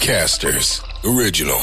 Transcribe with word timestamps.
Podcasters 0.00 0.82
Original. 1.16 1.60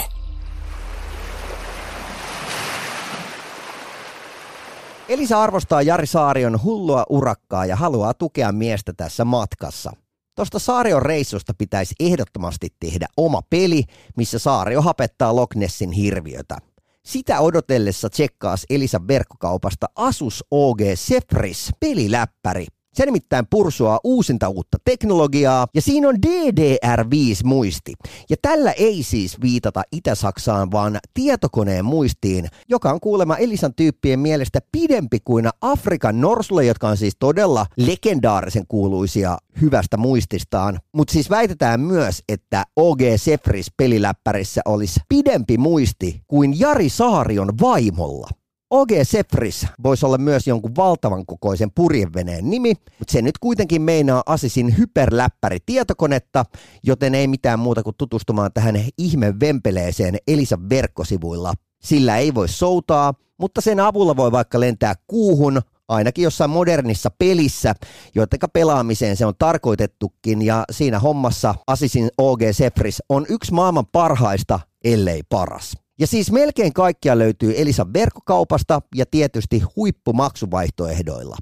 Elisa 5.09 5.41
arvostaa 5.41 5.81
Jari 5.81 6.07
Saarion 6.07 6.63
hullua 6.63 7.05
urakkaa 7.09 7.65
ja 7.65 7.75
haluaa 7.75 8.13
tukea 8.13 8.51
miestä 8.51 8.93
tässä 8.93 9.25
matkassa. 9.25 9.91
Tuosta 10.35 10.59
Saarion 10.59 11.01
reissusta 11.01 11.53
pitäisi 11.57 11.95
ehdottomasti 11.99 12.67
tehdä 12.79 13.07
oma 13.17 13.41
peli, 13.49 13.83
missä 14.17 14.39
Saario 14.39 14.81
hapettaa 14.81 15.35
Loch 15.35 15.55
Nessin 15.55 15.91
hirviötä. 15.91 16.57
Sitä 17.05 17.39
odotellessa 17.39 18.09
tsekkaas 18.09 18.65
Elisa 18.69 19.07
verkkokaupasta 19.07 19.87
Asus 19.95 20.43
OG 20.51 20.79
Zephyrus 20.95 21.71
peliläppäri. 21.79 22.65
Se 22.97 23.05
nimittäin 23.05 23.45
pursuaa 23.49 23.99
uusinta 24.03 24.49
uutta 24.49 24.77
teknologiaa 24.85 25.67
ja 25.73 25.81
siinä 25.81 26.09
on 26.09 26.15
DDR5-muisti. 26.27 27.93
Ja 28.29 28.35
tällä 28.41 28.71
ei 28.71 29.03
siis 29.03 29.41
viitata 29.41 29.83
Itä-Saksaan, 29.91 30.71
vaan 30.71 30.99
tietokoneen 31.13 31.85
muistiin, 31.85 32.47
joka 32.69 32.91
on 32.91 32.99
kuulemma 32.99 33.37
Elisan 33.37 33.73
tyyppien 33.73 34.19
mielestä 34.19 34.59
pidempi 34.71 35.19
kuin 35.25 35.49
Afrikan 35.61 36.21
norsulle, 36.21 36.65
jotka 36.65 36.87
on 36.87 36.97
siis 36.97 37.13
todella 37.19 37.65
legendaarisen 37.75 38.67
kuuluisia 38.67 39.37
hyvästä 39.61 39.97
muististaan. 39.97 40.79
Mutta 40.93 41.13
siis 41.13 41.29
väitetään 41.29 41.79
myös, 41.79 42.23
että 42.29 42.63
OG 42.75 42.99
Zephyrus 43.17 43.67
peliläppärissä 43.77 44.61
olisi 44.65 44.99
pidempi 45.09 45.57
muisti 45.57 46.21
kuin 46.27 46.59
Jari 46.59 46.89
Saarion 46.89 47.49
vaimolla. 47.61 48.29
OG 48.69 48.89
Zephyrus 49.03 49.65
voisi 49.83 50.05
olla 50.05 50.17
myös 50.17 50.47
jonkun 50.47 50.75
valtavan 50.77 51.25
kokoisen 51.25 51.71
purjeveneen 51.75 52.49
nimi, 52.49 52.73
mutta 52.99 53.11
se 53.11 53.21
nyt 53.21 53.37
kuitenkin 53.37 53.81
meinaa 53.81 54.23
Asisin 54.25 54.77
hyperläppäri 54.77 55.57
tietokonetta, 55.65 56.45
joten 56.83 57.15
ei 57.15 57.27
mitään 57.27 57.59
muuta 57.59 57.83
kuin 57.83 57.95
tutustumaan 57.97 58.51
tähän 58.53 58.75
ihme 58.97 59.33
vempeleeseen 59.39 60.17
Elisan 60.27 60.69
verkkosivuilla. 60.69 61.53
Sillä 61.83 62.17
ei 62.17 62.33
voi 62.33 62.47
soutaa, 62.47 63.13
mutta 63.39 63.61
sen 63.61 63.79
avulla 63.79 64.15
voi 64.15 64.31
vaikka 64.31 64.59
lentää 64.59 64.93
kuuhun, 65.07 65.61
ainakin 65.87 66.23
jossain 66.23 66.49
modernissa 66.49 67.11
pelissä, 67.19 67.75
joidenka 68.15 68.47
pelaamiseen 68.47 69.17
se 69.17 69.25
on 69.25 69.33
tarkoitettukin, 69.39 70.41
ja 70.41 70.63
siinä 70.71 70.99
hommassa 70.99 71.55
Asisin 71.67 72.09
OG 72.17 72.41
Zephyrus 72.51 73.03
on 73.09 73.25
yksi 73.29 73.53
maailman 73.53 73.85
parhaista, 73.91 74.59
ellei 74.83 75.21
paras. 75.29 75.86
Ja 75.99 76.07
siis 76.07 76.31
melkein 76.31 76.73
kaikkia 76.73 77.17
löytyy 77.17 77.53
Elisan 77.57 77.93
verkkokaupasta 77.93 78.81
ja 78.95 79.05
tietysti 79.05 79.61
huippumaksuvaihtoehdoilla. 79.75 81.37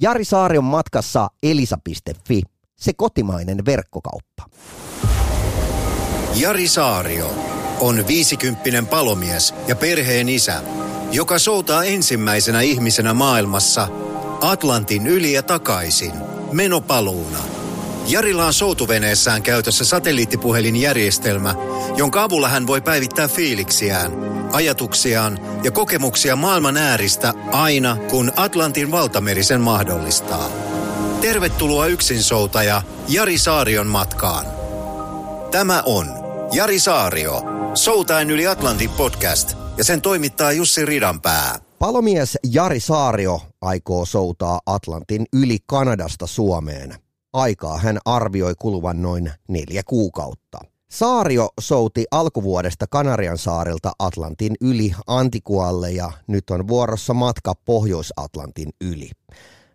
Jari 0.00 0.24
Saarion 0.24 0.64
matkassa 0.64 1.28
elisa.fi, 1.42 2.42
se 2.76 2.92
kotimainen 2.96 3.64
verkkokauppa. 3.64 4.44
Jari 6.34 6.68
Saario 6.68 7.34
on 7.80 8.06
viisikymppinen 8.06 8.86
palomies 8.86 9.54
ja 9.68 9.76
perheen 9.76 10.28
isä, 10.28 10.62
joka 11.12 11.38
soutaa 11.38 11.84
ensimmäisenä 11.84 12.60
ihmisenä 12.60 13.14
maailmassa 13.14 13.88
Atlantin 14.40 15.06
yli 15.06 15.32
ja 15.32 15.42
takaisin 15.42 16.12
menopaluuna– 16.52 17.38
Jarilla 18.08 18.46
on 18.46 18.54
soutuveneessään 18.54 19.42
käytössä 19.42 19.84
satelliittipuhelinjärjestelmä, 19.84 21.54
jonka 21.96 22.22
avulla 22.22 22.48
hän 22.48 22.66
voi 22.66 22.80
päivittää 22.80 23.28
fiiliksiään, 23.28 24.12
ajatuksiaan 24.52 25.38
ja 25.62 25.70
kokemuksia 25.70 26.36
maailman 26.36 26.76
ääristä 26.76 27.34
aina, 27.52 27.96
kun 28.10 28.32
Atlantin 28.36 28.90
valtameri 28.90 29.44
sen 29.44 29.60
mahdollistaa. 29.60 30.50
Tervetuloa 31.20 31.86
yksinsoutaja 31.86 32.82
Jari 33.08 33.38
Saarion 33.38 33.86
matkaan. 33.86 34.46
Tämä 35.50 35.82
on 35.86 36.06
Jari 36.52 36.80
Saario, 36.80 37.42
Soutain 37.74 38.30
yli 38.30 38.46
Atlantin 38.46 38.90
podcast 38.90 39.56
ja 39.76 39.84
sen 39.84 40.02
toimittaa 40.02 40.52
Jussi 40.52 40.84
Ridanpää. 40.84 41.58
Palomies 41.78 42.38
Jari 42.52 42.80
Saario 42.80 43.40
aikoo 43.60 44.04
soutaa 44.04 44.60
Atlantin 44.66 45.26
yli 45.32 45.58
Kanadasta 45.66 46.26
Suomeen. 46.26 47.03
Aikaa 47.34 47.78
hän 47.78 47.98
arvioi 48.04 48.54
kuluvan 48.58 49.02
noin 49.02 49.32
neljä 49.48 49.82
kuukautta. 49.86 50.58
Saario 50.90 51.48
souti 51.60 52.04
alkuvuodesta 52.10 52.86
Kanarian 52.86 53.38
saarilta 53.38 53.92
Atlantin 53.98 54.54
yli 54.60 54.94
Antikualle 55.06 55.90
ja 55.90 56.12
nyt 56.26 56.50
on 56.50 56.68
vuorossa 56.68 57.14
matka 57.14 57.54
Pohjois-Atlantin 57.64 58.68
yli. 58.80 59.10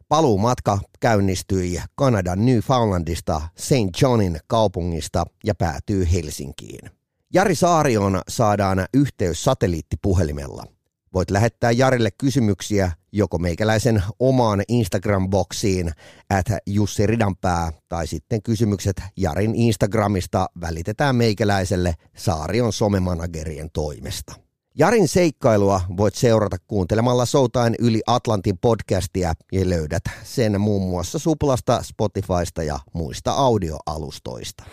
Paluumatka 0.09 0.79
käynnistyi 0.99 1.81
Kanadan 1.95 2.45
Newfoundlandista 2.45 3.41
St. 3.57 4.01
Johnin 4.01 4.39
kaupungista 4.47 5.25
ja 5.43 5.55
päätyy 5.55 6.07
Helsinkiin. 6.11 6.91
Jari 7.33 7.55
Saarion 7.55 8.21
saadaan 8.27 8.85
yhteys 8.93 9.43
satelliittipuhelimella– 9.43 10.63
Voit 11.13 11.31
lähettää 11.31 11.71
Jarille 11.71 12.11
kysymyksiä 12.11 12.91
joko 13.11 13.37
meikäläisen 13.37 14.03
omaan 14.19 14.61
Instagram-boksiin 14.69 15.91
at 16.29 16.45
Jussi 16.67 17.07
Ridanpää 17.07 17.71
tai 17.89 18.07
sitten 18.07 18.43
kysymykset 18.43 19.01
Jarin 19.17 19.55
Instagramista 19.55 20.47
välitetään 20.61 21.15
meikäläiselle 21.15 21.93
Saarion 22.17 22.73
somemanagerien 22.73 23.69
toimesta. 23.73 24.33
Jarin 24.75 25.07
seikkailua 25.07 25.81
voit 25.97 26.15
seurata 26.15 26.57
kuuntelemalla 26.67 27.25
Soutain 27.25 27.75
yli 27.79 28.01
Atlantin 28.07 28.57
podcastia 28.57 29.33
ja 29.51 29.69
löydät 29.69 30.03
sen 30.23 30.61
muun 30.61 30.89
muassa 30.89 31.19
Suplasta, 31.19 31.83
Spotifysta 31.83 32.63
ja 32.63 32.79
muista 32.93 33.31
audioalustoista. 33.31 34.63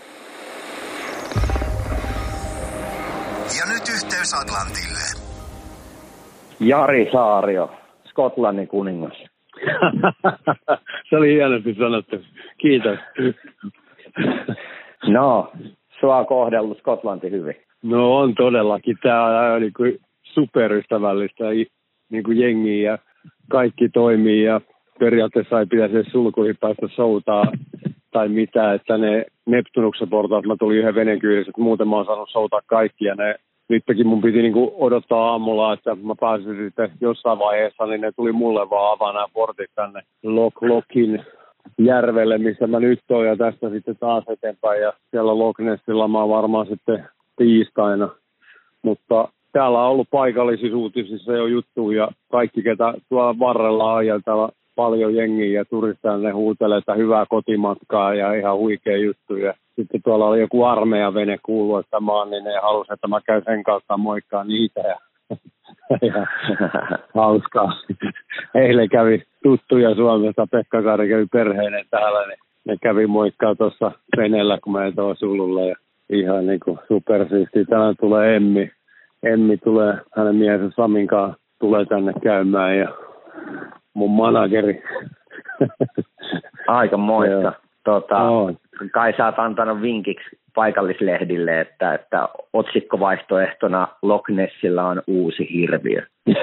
Ja 3.59 3.67
nyt 3.67 3.89
yhteys 3.89 4.35
Atlantille. 4.35 5.26
Jari 6.61 7.09
Saario, 7.13 7.71
Skotlannin 8.05 8.69
kuningas. 8.69 9.25
Se 11.11 11.17
oli 11.17 11.35
hienosti 11.35 11.75
sanottu. 11.75 12.17
Kiitos. 12.59 12.99
no, 15.07 15.53
sua 16.01 16.17
on 16.17 16.27
kohdellut 16.27 16.79
Skotlanti 16.79 17.31
hyvin. 17.31 17.57
No 17.83 18.17
on 18.17 18.35
todellakin. 18.35 18.97
Tämä 19.03 19.53
on 19.55 19.61
niin 19.61 19.73
kuin 19.77 19.99
superystävällistä 20.23 21.45
niin 22.11 22.25
kuin 22.25 22.39
jengiä 22.39 22.91
ja 22.91 22.99
kaikki 23.49 23.89
toimii 23.89 24.45
ja 24.45 24.61
periaatteessa 24.99 25.61
ei 25.61 25.67
pitäisi 25.67 26.11
sulkuihin 26.11 26.57
päästä 26.61 26.89
soutaa 26.89 27.45
tai 28.13 28.29
mitä, 28.29 28.75
että 28.75 28.99
ne 28.99 29.25
Neptunuksen 29.47 30.09
portaat, 30.09 30.47
mä 30.47 30.57
tulin 30.59 30.79
yhden 30.79 30.95
veneen 30.95 31.19
kyydissä, 31.19 31.51
että 31.51 31.63
muuten 31.63 31.89
mä 31.89 31.97
oon 31.97 32.05
saanut 32.05 32.31
soutaa 32.31 32.61
kaikki 32.67 33.05
ja 33.05 33.15
ne 33.15 33.35
nytkin 33.69 34.07
mun 34.07 34.21
piti 34.21 34.43
niinku 34.43 34.75
odottaa 34.79 35.31
aamulla, 35.31 35.73
että 35.73 35.95
mä 35.95 36.15
pääsin 36.21 36.57
sitten 36.57 36.93
jossain 37.01 37.39
vaiheessa, 37.39 37.87
niin 37.87 38.01
ne 38.01 38.13
tuli 38.13 38.33
mulle 38.33 38.71
vaan 38.71 38.93
avaa 38.93 39.13
nämä 39.13 39.27
portit 39.33 39.71
tänne 39.75 40.03
Lock 40.23 40.63
Lockin 40.63 41.25
järvelle, 41.79 42.39
missä 42.39 42.67
mä 42.67 42.81
nyt 42.81 43.01
oon 43.11 43.27
ja 43.27 43.37
tästä 43.37 43.71
sitten 43.71 43.97
taas 44.01 44.25
eteenpäin 44.29 44.83
ja 44.83 44.93
siellä 45.11 45.39
Loch 45.39 45.61
Nessilla 45.61 46.09
mä 46.09 46.21
oon 46.21 46.31
varmaan 46.31 46.67
sitten 46.67 47.09
tiistaina. 47.37 48.09
Mutta 48.83 49.29
täällä 49.53 49.83
on 49.83 49.91
ollut 49.91 50.11
paikallisissa 50.11 50.77
uutisissa 50.77 51.33
jo 51.33 51.47
juttu 51.47 51.91
ja 51.91 52.09
kaikki, 52.31 52.63
ketä 52.63 52.95
tuolla 53.09 53.39
varrella 53.39 54.03
ja 54.03 54.21
täällä 54.25 54.49
paljon 54.77 55.15
jengiä 55.15 55.61
ja 55.61 55.65
turisteja, 55.65 56.17
ne 56.17 56.31
huutelee 56.31 56.81
sitä 56.81 56.95
hyvää 56.95 57.27
kotimatkaa 57.29 58.15
ja 58.15 58.35
ihan 58.35 58.57
huikea 58.57 58.97
juttu. 58.97 59.37
Ja 59.37 59.55
sitten 59.77 60.03
tuolla 60.03 60.27
oli 60.27 60.41
joku 60.41 60.65
armeijavene 60.65 61.39
kuuluu, 61.43 61.77
että 61.79 62.01
mä 62.01 62.13
oon, 62.13 62.31
niin 62.31 62.45
ne 62.45 62.59
halusi, 62.63 62.93
että 62.93 63.09
mä 63.09 63.21
käyn 63.21 63.43
sen 63.45 63.63
kautta 63.63 63.97
moikkaa 63.97 64.45
niitä. 64.45 64.81
Ja, 64.81 64.99
ja 66.13 66.27
hauskaa. 67.15 67.73
Eilen 68.55 68.89
kävi 68.89 69.23
tuttuja 69.43 69.95
Suomesta, 69.95 70.47
Pekka 70.51 70.83
Kaari 70.83 71.09
kävi 71.09 71.27
perheen 71.33 71.87
täällä, 71.91 72.27
niin 72.29 72.39
ne 72.65 72.77
kävi 72.83 73.07
moikkaa 73.07 73.55
tuossa 73.55 73.93
veneellä, 74.17 74.59
kun 74.65 74.73
mä 74.73 74.93
tuossa 74.93 75.27
sululle. 75.27 75.69
Ja 75.69 75.77
ihan 76.11 76.47
niin 76.47 76.61
kuin 76.61 76.79
supersiisti. 76.89 77.65
Tänään 77.65 77.95
tulee 78.01 78.37
Emmi. 78.37 78.71
Emmi 79.23 79.57
tulee, 79.57 79.95
hänen 80.17 80.37
miehensä 80.37 80.71
Saminkaan 80.77 81.37
tulee 81.59 81.85
tänne 81.85 82.13
käymään 82.23 82.79
ja 82.79 82.89
mun 83.97 84.11
manageri. 84.11 84.83
Aika 86.67 86.97
moista. 86.97 87.53
Tota, 87.85 88.17
kai 88.93 89.15
sä 89.17 89.27
oot 89.27 89.39
antanut 89.39 89.83
vinkiksi 89.83 90.39
paikallislehdille, 90.55 91.61
että, 91.61 91.95
että 91.95 92.29
otsikkovaihtoehtona 92.53 93.89
Loch 94.03 94.31
Nessillä 94.31 94.85
on 94.85 95.03
uusi 95.07 95.49
hirviö. 95.53 96.03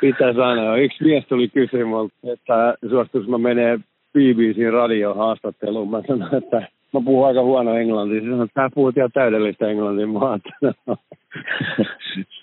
Pitää 0.00 0.32
sanoa. 0.32 0.76
Yksi 0.76 1.04
mies 1.04 1.26
tuli 1.26 1.48
kysymään, 1.48 2.08
että 2.32 2.74
suostuisi 2.90 3.30
mä 3.30 3.38
menee 3.38 3.78
BBC 4.12 4.72
radio 4.72 5.14
haastatteluun. 5.14 5.90
Mä 5.90 6.02
sanoin, 6.06 6.34
että 6.34 6.68
mä 6.94 7.00
puhun 7.04 7.26
aika 7.26 7.42
huono 7.42 7.74
englantia. 7.74 8.20
Se 8.20 8.26
sanoi, 8.26 8.44
että 8.44 8.62
sä 8.62 8.70
puhut 8.74 8.96
ihan 8.96 9.10
täydellistä 9.14 9.68
englantia. 9.68 10.06
Mä 10.06 10.18
ajattelin, 10.18 10.98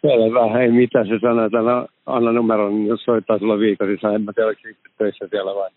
selvä, 0.02 0.60
ei 0.60 0.72
mitään. 0.72 1.08
Se 1.08 1.20
sanoi, 1.22 1.46
että 1.46 1.62
no, 1.62 1.88
anna 2.06 2.32
numeron, 2.32 2.86
jos 2.86 3.04
soittaa 3.04 3.40
sulla 3.40 3.60
viikossa. 3.60 4.14
En 4.14 4.22
mä 4.22 4.34
tiedä, 4.34 4.48
oliko 4.48 4.62
töissä 4.98 5.28
siellä 5.30 5.56
vai 5.56 5.70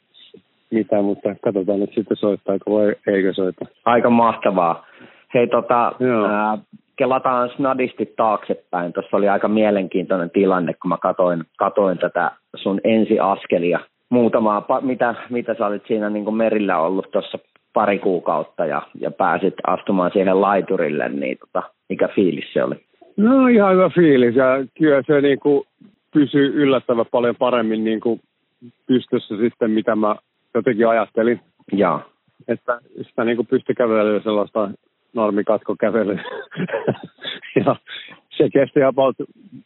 mitään, 0.70 1.04
mutta 1.04 1.34
katsotaan 1.44 1.80
nyt 1.80 1.94
sitten 1.94 2.16
soittaako 2.16 2.74
vai 2.74 2.94
eikö 3.06 3.34
soita. 3.34 3.64
Aika 3.84 4.10
mahtavaa. 4.10 4.86
Hei, 5.34 5.46
tota, 5.46 5.92
ää, 6.30 6.58
kelataan 6.96 7.50
snadisti 7.56 8.14
taaksepäin. 8.16 8.92
Tuossa 8.92 9.16
oli 9.16 9.28
aika 9.28 9.48
mielenkiintoinen 9.48 10.30
tilanne, 10.30 10.74
kun 10.82 10.88
mä 10.88 10.96
katoin, 10.96 11.44
katoin 11.58 11.98
tätä 11.98 12.30
sun 12.56 12.80
ensiaskelia. 12.84 13.80
Muutamaa, 14.10 14.66
mitä, 14.80 15.14
mitä 15.30 15.54
sä 15.54 15.66
olit 15.66 15.82
siinä 15.86 16.10
niin 16.10 16.34
merillä 16.34 16.78
ollut 16.78 17.10
tuossa 17.10 17.38
pari 17.74 17.98
kuukautta 17.98 18.66
ja, 18.66 18.82
ja 19.00 19.10
pääsit 19.10 19.54
astumaan 19.66 20.10
siihen 20.12 20.40
laiturille, 20.40 21.08
niin 21.08 21.38
tota, 21.38 21.62
mikä 21.88 22.08
fiilis 22.08 22.52
se 22.52 22.64
oli? 22.64 22.74
No 23.16 23.46
ihan 23.46 23.74
hyvä 23.74 23.90
fiilis 23.94 24.34
ja 24.36 24.46
kyllä 24.78 25.02
se 25.06 25.20
niin 25.20 25.40
kuin 25.40 25.64
pysyy 26.14 26.62
yllättävän 26.62 27.06
paljon 27.10 27.36
paremmin 27.36 27.84
niin 27.84 28.00
kuin 28.00 28.20
pystyssä 28.86 29.36
sitten, 29.36 29.70
mitä 29.70 29.96
mä 29.96 30.16
jotenkin 30.54 30.88
ajattelin. 30.88 31.40
Ja. 31.72 32.00
Että 32.48 32.80
sitä 33.02 33.24
niin 33.24 33.36
kuin 33.36 33.46
pysty 33.46 33.74
kävelemään 33.74 34.22
sellaista 34.22 34.70
normikatkokävelyä. 35.14 36.24
ja 37.66 37.76
se 38.36 38.50
kesti 38.52 38.82
about 38.82 39.16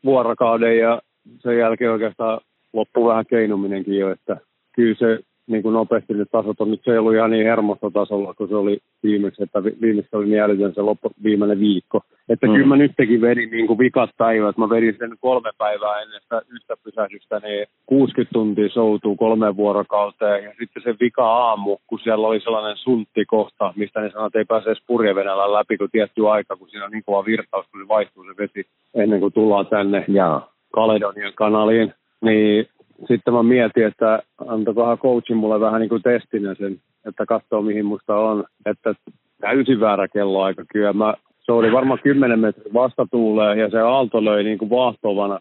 vuorokauden 0.05 0.79
ja 0.79 1.03
sen 1.39 1.59
jälkeen 1.59 1.93
oikeastaan 1.93 2.41
loppui 2.73 3.09
vähän 3.09 3.27
keinuminenkin 3.27 3.99
jo, 3.99 4.11
että 4.11 4.37
kyllä 4.75 4.95
se 4.95 5.19
niin 5.49 5.63
kuin 5.63 5.73
nopeasti 5.73 6.15
nyt 6.15 6.29
tasot 6.33 6.61
on. 6.61 6.71
Nyt 6.71 6.81
se 6.85 6.91
ei 6.91 6.99
ollut 6.99 7.15
ihan 7.15 7.31
niin 7.31 7.47
hermostotasolla, 7.47 8.35
kun 8.35 8.49
se 8.49 8.57
oli 8.57 8.79
viimeksi, 9.03 9.43
että 9.43 9.65
viimeksi 9.65 10.17
oli 10.17 10.27
niin 10.27 10.43
älytön 10.43 10.75
se 10.75 10.83
loppu, 10.83 11.11
viimeinen 11.23 11.61
viikko. 11.61 12.01
Että 12.29 12.47
mm. 12.47 12.53
kyllä 12.53 12.67
mä 12.67 12.77
nytkin 12.77 13.21
vedin 13.21 13.51
niin 13.51 13.67
kuin 13.67 13.79
vikat 13.79 14.11
päivät. 14.19 14.59
Mä 14.59 14.71
vedin 14.71 14.97
sen 14.99 15.11
kolme 15.21 15.51
päivää 15.59 16.01
ennen 16.01 16.21
sitä 16.21 16.43
yhtä 16.49 16.75
pysähdystä, 16.85 17.39
niin 17.39 17.67
60 17.87 18.33
tuntia 18.33 18.69
soutuu 18.69 19.17
kolme 19.17 19.57
vuorokauteen. 19.57 20.45
Ja 20.45 20.53
sitten 20.59 20.83
se 20.83 20.95
vika 21.01 21.33
aamu, 21.33 21.77
kun 21.87 21.99
siellä 21.99 22.27
oli 22.27 22.41
sellainen 22.41 22.77
sunttikohta, 22.77 23.73
mistä 23.77 24.01
ne 24.01 24.11
sanoivat, 24.11 24.27
että 24.27 24.39
ei 24.39 24.45
pääse 24.45 24.69
edes 24.69 24.83
purjevenällä 24.87 25.53
läpi, 25.53 25.77
kun 25.77 25.89
tietty 25.93 26.29
aika, 26.29 26.57
kun 26.57 26.69
siinä 26.69 26.85
on 26.85 26.91
niin 26.91 27.05
kova 27.07 27.25
virtaus, 27.25 27.67
kun 27.71 27.81
se 27.81 27.89
vaihtuu 27.89 28.25
se 28.25 28.43
vesi 28.43 28.67
ennen 28.95 29.21
kuin 29.21 29.33
tullaan 29.33 29.67
tänne 29.67 30.05
ja. 30.09 30.41
Kaledonian 30.73 31.33
kanaliin. 31.35 31.95
Niin 32.21 32.69
sitten 33.07 33.35
mä 33.35 33.43
mietin, 33.43 33.87
että 33.87 34.23
antakohan 34.47 34.99
coachin 34.99 35.37
mulle 35.37 35.61
vähän 35.61 35.81
niin 35.81 35.89
kuin 35.89 36.03
testinä 36.03 36.55
sen, 36.55 36.81
että 37.05 37.27
katsoo 37.27 37.63
mihin 37.63 37.87
musta 37.87 38.17
on. 38.17 38.45
Että 38.67 38.95
täysin 39.41 39.81
väärä 39.81 40.09
kelloaika 40.09 40.65
kyllä. 40.73 40.93
Mä, 40.93 41.15
se 41.41 41.53
oli 41.53 41.73
varmaan 41.73 42.01
10 42.03 42.41
metrin 42.41 42.75
vastatuuleen 42.75 43.59
ja 43.59 43.71
se 43.71 43.81
aalto 43.81 44.25
löi 44.25 44.45
niin 44.45 44.59
kuin 44.59 44.71
vaahtovana 44.71 45.39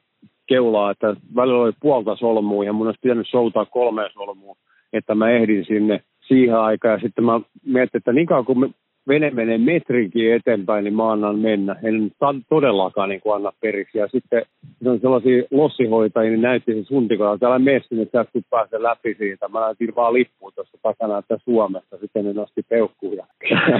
keulaa, 0.48 0.92
että 0.92 1.15
välillä 1.36 1.63
oli 1.63 1.74
puolta 1.80 2.15
solmua 2.15 2.63
ja 2.63 2.74
mun 2.74 2.88
olisi 2.88 3.00
pitänyt 3.01 3.27
soutaa 3.30 3.65
kolme 3.65 4.09
solmua, 4.13 4.56
että 4.94 5.15
mä 5.15 5.30
ehdin 5.30 5.65
sinne 5.65 6.01
siihen 6.27 6.57
aikaan. 6.57 6.94
Ja 6.94 7.00
sitten 7.00 7.24
mä 7.24 7.42
mietin, 7.65 7.98
että 7.98 8.13
niin 8.13 8.27
kauan 8.27 8.45
kun 8.45 8.74
vene 9.07 9.31
menee 9.31 9.57
metrinkin 9.57 10.33
eteenpäin, 10.33 10.83
niin 10.83 10.95
mä 10.95 11.12
annan 11.12 11.39
mennä. 11.39 11.75
En 11.83 12.12
todellakaan 12.50 13.09
niin 13.09 13.21
kuin 13.21 13.36
anna 13.36 13.51
periksi. 13.62 13.98
Ja 13.98 14.07
sitten 14.07 14.42
se 14.83 14.89
on 14.89 15.00
sellaisia 15.00 15.44
lossihoitajia, 15.51 16.31
niin 16.31 16.42
näytti 16.42 16.74
se 16.74 16.83
suntikolla, 16.83 17.38
täällä 17.38 17.59
messi, 17.59 17.95
niin 17.95 18.09
sä 18.12 18.21
et 18.21 18.45
pääse 18.50 18.83
läpi 18.83 19.15
siitä. 19.18 19.48
Mä 19.48 19.59
näytin 19.59 19.95
vaan 19.95 20.13
lippuun 20.13 20.51
tuossa 20.56 20.77
takana, 20.83 21.18
että 21.18 21.38
Suomessa. 21.44 21.98
Sitten 21.98 22.25
ne 22.25 22.33
nosti 22.33 22.62
peukkuja. 22.69 23.25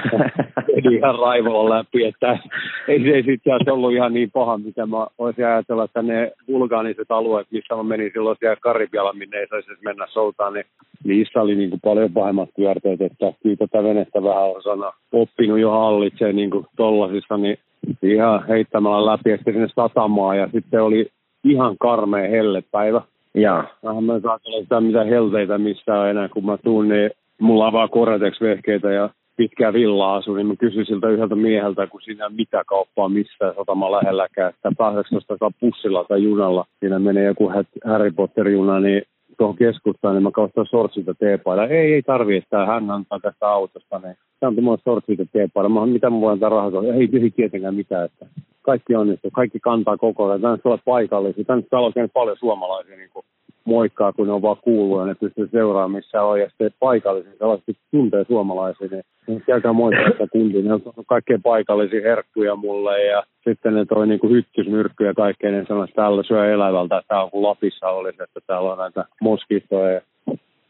Eli 0.77 0.95
ihan 0.95 1.19
raivolla 1.19 1.77
läpi, 1.77 2.06
että 2.06 2.39
ei 2.88 3.00
se 3.00 3.24
sitten 3.25 3.74
ollut 3.74 3.94
ihan 3.94 4.13
niin 4.13 4.31
paha, 4.31 4.57
mitä 4.57 4.85
mä 4.85 5.07
olisin 5.18 5.45
ajatella, 5.45 5.83
että 5.83 6.01
ne 6.01 6.31
vulkaaniset 6.47 7.12
alueet, 7.12 7.47
missä 7.51 7.75
mä 7.75 7.83
menin 7.83 8.12
silloin 8.13 8.38
siellä 8.39 8.56
Karibialla, 8.56 9.13
minne 9.13 9.38
ei 9.38 9.47
saisi 9.47 9.68
mennä 9.83 10.07
soutaan, 10.09 10.53
niin 10.53 10.65
niissä 11.03 11.41
oli 11.41 11.56
niin 11.56 11.69
kuin 11.69 11.81
paljon 11.83 12.13
pahemmat 12.13 12.50
pyörteet, 12.57 13.01
että 13.01 13.33
kyllä 13.44 13.56
tätä 13.56 13.83
venettä 13.83 14.24
vähän 14.24 14.50
osana 14.50 14.91
oppinut 15.21 15.59
jo 15.59 15.71
hallitsee 15.71 16.33
niin 16.33 16.49
kuin 16.49 16.65
tollasissa, 16.75 17.37
niin 17.37 17.59
ihan 18.03 18.47
heittämällä 18.47 19.11
läpi 19.11 19.29
ja 19.29 19.37
sinne 19.37 19.67
satamaan 19.75 20.37
ja 20.37 20.49
sitten 20.53 20.83
oli 20.83 21.07
ihan 21.43 21.75
karmea 21.79 22.29
hellepäivä. 22.29 23.01
Ja. 23.33 23.63
Vähän 23.83 24.03
mä 24.03 24.19
saattelin 24.19 24.63
sitä 24.63 24.81
mitä 24.81 25.03
helteitä 25.03 25.57
missään 25.57 26.09
enää, 26.09 26.29
kun 26.29 26.45
mä 26.45 26.57
tuun, 26.57 26.87
niin 26.87 27.11
mulla 27.41 27.67
on 27.67 27.73
vaan 27.73 27.89
Koretex-vehkeitä 27.89 28.91
ja 28.91 29.09
pitkää 29.37 29.73
villa-asu, 29.73 30.33
niin 30.33 30.47
mä 30.47 30.55
kysyin 30.55 30.85
siltä 30.85 31.09
yhdeltä 31.09 31.35
mieheltä, 31.35 31.87
kun 31.87 32.01
siinä 32.01 32.29
mitä 32.29 32.63
kauppaa 32.67 33.09
missään 33.09 33.55
satama 33.55 33.91
lähelläkään, 33.91 34.49
että 34.49 34.71
pääseekö 34.77 35.49
pussilla 35.59 36.03
tai 36.03 36.23
junalla, 36.23 36.65
siinä 36.79 36.99
menee 36.99 37.25
joku 37.25 37.51
Harry 37.85 38.11
Potter-juna, 38.11 38.79
niin 38.79 39.01
tuohon 39.37 39.55
keskustaan, 39.55 40.15
niin 40.15 40.23
mä 40.23 40.31
kaustan 40.31 40.65
sortsilta 40.65 41.13
teepailla. 41.13 41.65
Ei, 41.65 41.93
ei 41.93 42.01
tarvi, 42.01 42.37
että 42.37 42.65
hän 42.65 42.91
antaa 42.91 43.19
tästä 43.19 43.49
autosta. 43.49 43.99
Niin 43.99 44.15
se 44.39 44.48
on 44.48 44.63
mulle 44.63 44.78
sortsilta 44.84 45.25
teepailla. 45.34 45.69
Mä, 45.69 45.86
mitä 45.86 46.10
mä 46.10 46.22
voin 46.22 46.34
antaa 46.34 46.50
rahaa? 46.50 46.84
Ei, 46.84 47.10
ei 47.22 47.31
tietenkään 47.36 47.75
mitään. 47.75 48.06
Että 48.06 48.25
kaikki 48.62 48.95
onnistuu, 48.95 49.31
kaikki 49.31 49.60
kantaa 49.60 49.98
koko 49.98 50.25
ajan. 50.25 50.42
Tänne 50.42 50.57
tulee 50.57 50.78
paikallisia. 50.86 51.44
Tänne 51.44 51.66
on 51.72 52.10
paljon 52.13 52.38
suomalaisia 52.39 52.98
niin 52.98 53.10
kuin 53.13 53.25
moikkaa, 53.66 54.13
kun 54.13 54.28
ne 54.28 54.34
on 54.34 54.42
vaan 54.42 54.57
kuullut 54.62 55.00
ja 55.00 55.06
ne 55.06 55.16
pystyy 55.16 55.50
seuraamaan, 55.51 55.92
missä 55.92 56.24
on. 56.24 56.39
Ja 56.39 56.50
sitten 56.50 56.72
paikallisia, 56.80 57.31
sellaiset 57.38 57.78
tuntee 57.92 58.25
suomalaisia, 58.28 58.88
niin 59.28 59.44
käykää 59.45 59.74
moikkaa 59.74 60.10
sitä 60.12 60.28
kuntia. 60.31 60.62
Ne 60.62 60.74
on 60.74 60.81
kaikkein 61.07 61.42
paikallisia 61.42 62.01
herkkuja 62.01 62.56
mulle 62.56 63.04
ja 63.04 63.24
sitten 63.44 63.74
ne 63.74 63.86
toi 63.86 64.07
niin 64.07 64.30
hyttysmyrkkyjä 64.30 65.13
kaikkea, 65.13 65.51
ne 65.51 65.66
sanoi, 65.68 65.84
että 65.84 65.95
täällä 65.95 66.24
syö 66.24 66.54
elävältä, 66.54 66.98
että 66.98 67.22
on 67.22 67.31
kuin 67.31 67.44
Lapissa 67.44 67.88
olisi, 67.89 68.24
että 68.24 68.39
täällä 68.48 68.72
on 68.72 68.78
näitä 68.78 69.06
moskistoja. 69.22 69.92
Ja 69.92 70.01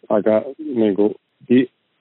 aika 0.09 0.41
niin 0.75 0.95
kuin, 0.95 1.15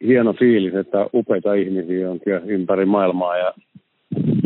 hieno 0.06 0.32
fiilis, 0.32 0.74
että 0.74 1.06
upeita 1.14 1.54
ihmisiä 1.54 2.10
on 2.10 2.20
kyllä 2.20 2.40
ympäri 2.46 2.84
maailmaa 2.84 3.36
ja 3.36 3.52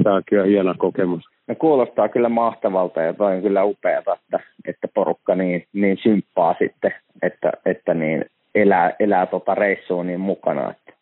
tämä 0.02 0.16
on 0.16 0.22
kyllä 0.28 0.44
hieno 0.44 0.74
kokemus. 0.78 1.24
No 1.48 1.54
kuulostaa 1.54 2.08
kyllä 2.08 2.28
mahtavalta 2.28 3.02
ja 3.02 3.14
toi 3.14 3.36
on 3.36 3.42
kyllä 3.42 3.64
upeata, 3.64 4.12
että, 4.12 4.40
että 4.64 4.88
porukka 4.94 5.34
niin, 5.34 5.64
niin 5.72 5.98
symppaa 6.02 6.54
sitten, 6.58 6.94
että, 7.22 7.52
että 7.64 7.94
niin 7.94 8.24
elää, 8.54 8.92
elää 9.00 9.26
tota 9.26 9.54
reissua 9.54 10.04
niin 10.04 10.20
mukana. 10.20 10.70
Että. 10.70 10.92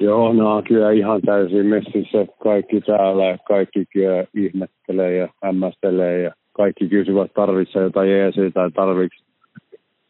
Joo, 0.00 0.32
no 0.32 0.56
on 0.56 0.64
kyllä 0.64 0.90
ihan 0.90 1.20
täysin 1.22 1.66
messissä. 1.66 2.26
Kaikki 2.42 2.80
täällä 2.80 3.24
ja 3.24 3.38
kaikki 3.38 3.84
kyllä 3.92 4.24
ihmettelee 4.34 5.16
ja 5.16 5.28
hämmästelee 5.42 6.22
ja 6.22 6.30
kaikki 6.52 6.88
kysyvät 6.88 7.30
tarvitsee 7.34 7.82
jotain 7.82 8.10
jeesiä 8.10 8.50
tai 8.50 8.70
tarvitsi 8.70 9.24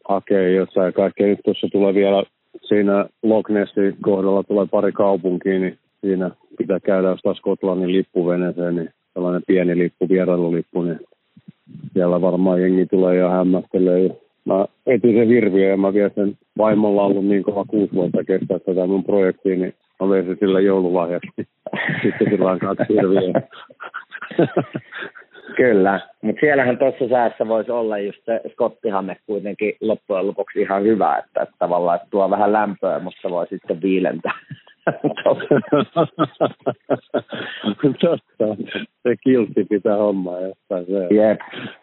hakea 0.09 0.49
jotain 0.49 0.85
ja 0.85 0.91
kaikkea. 0.91 1.27
Nyt 1.27 1.39
tuossa 1.45 1.67
tulee 1.71 1.93
vielä 1.93 2.23
siinä 2.69 3.05
Loch 3.23 3.49
Nessin 3.49 3.97
kohdalla 4.01 4.43
tulee 4.43 4.65
pari 4.71 4.91
kaupunkiin, 4.91 5.61
niin 5.61 5.77
siinä 6.01 6.31
pitää 6.57 6.79
käydä 6.79 7.07
jostain 7.07 7.35
Skotlannin 7.35 7.91
lippuveneeseen, 7.93 8.75
niin 8.75 8.89
sellainen 9.13 9.43
pieni 9.47 9.77
lippu, 9.77 10.09
vierailulippu, 10.09 10.81
niin 10.81 10.99
siellä 11.93 12.21
varmaan 12.21 12.61
jengi 12.61 12.85
tulee 12.85 13.15
ja 13.15 13.29
hämmästelee. 13.29 14.09
Mä 14.45 14.65
etin 14.85 15.15
sen 15.15 15.27
hirviö 15.27 15.69
ja 15.69 15.77
mä 15.77 15.93
vielä 15.93 16.11
sen 16.15 16.37
vaimolla 16.57 17.03
ollut 17.03 17.25
niin 17.25 17.43
kova 17.43 17.65
kuusi 17.65 17.93
vuotta 17.93 18.23
kestää 18.23 18.59
tätä 18.59 18.87
mun 18.87 19.03
projektiin, 19.03 19.61
niin 19.61 19.73
mä 19.99 20.09
vein 20.09 20.25
sen 20.25 20.37
sille 20.39 20.61
joululahjaksi. 20.61 21.31
Sitten 22.03 22.27
sillä 22.29 22.51
on 22.51 22.59
kaksi 22.59 22.93
hirviöä. 22.93 23.41
Kyllä, 25.55 25.99
mutta 26.21 26.39
siellähän 26.39 26.77
tuossa 26.77 27.09
säässä 27.09 27.47
voisi 27.47 27.71
olla 27.71 27.97
just 27.97 28.25
se 28.25 28.41
skottihanne 28.51 29.17
kuitenkin 29.25 29.73
loppujen 29.81 30.27
lopuksi 30.27 30.61
ihan 30.61 30.83
hyvä, 30.83 31.17
että, 31.17 31.41
että 31.41 31.55
tavallaan 31.59 31.95
että 31.95 32.07
tuo 32.11 32.29
vähän 32.29 32.53
lämpöä, 32.53 32.99
mutta 32.99 33.29
voi 33.29 33.47
sitten 33.47 33.81
viilentää. 33.81 34.33
Totta. 38.01 38.55
Se 39.03 39.15
kiltti 39.23 39.63
pitää 39.63 39.97
hommaa 39.97 40.41
jostain. 40.41 40.85
Se, 40.85 41.15
Jep. 41.15 41.39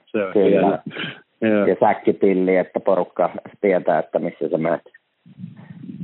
se 0.06 0.24
on 0.24 0.32
Kyllä. 0.32 0.78
Ja 1.40 1.76
säkkipilli, 1.80 2.56
että 2.56 2.80
porukka 2.80 3.30
tietää, 3.60 3.98
että 3.98 4.18
missä 4.18 4.48
sä 4.48 4.58
menet. 4.58 4.82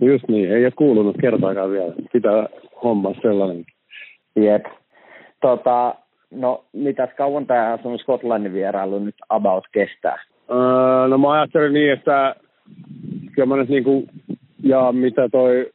Just 0.01 0.29
niin, 0.29 0.53
ei 0.53 0.65
ole 0.65 0.73
kuulunut 0.77 1.17
kertaakaan 1.21 1.71
vielä. 1.71 1.93
Pitää 2.13 2.47
hommaa 2.83 3.15
sellainen. 3.23 3.65
Jep. 4.37 4.65
Tota, 5.41 5.95
no, 6.35 6.65
mitäs 6.73 7.11
kauan 7.17 7.47
tämä 7.47 7.79
sun 7.83 7.99
Skotlannin 7.99 8.53
vierailu 8.53 8.99
nyt 8.99 9.15
about 9.29 9.65
kestää? 9.73 10.23
Öö, 10.51 11.09
no 11.09 11.19
mä 11.19 11.33
ajattelin 11.33 11.73
niin, 11.73 11.93
että 11.93 12.35
kyllä 13.35 13.47
mä 13.47 13.57
nyt 13.57 13.69
niin 13.69 13.85
kuin, 13.85 14.07
ja 14.63 14.93
mitä 14.93 15.29
toi 15.29 15.71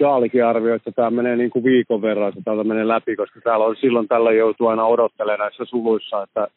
Jaalikin 0.00 0.44
arvioi, 0.44 0.76
että 0.76 0.92
tämä 0.92 1.10
menee 1.10 1.36
niin 1.36 1.50
kuin 1.50 1.64
viikon 1.64 2.02
verran, 2.02 2.28
että 2.28 2.40
täältä 2.44 2.64
menee 2.64 2.88
läpi, 2.88 3.16
koska 3.16 3.40
täällä 3.40 3.64
on 3.64 3.76
silloin 3.76 4.08
tällä 4.08 4.32
joutuu 4.32 4.66
aina 4.66 4.84
odottelemaan 4.84 5.38
näissä 5.38 5.64
suluissa, 5.64 6.22
että 6.22 6.48